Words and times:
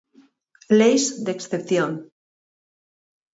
Leis 0.79 1.05
de 1.25 1.31
excepción. 1.37 1.91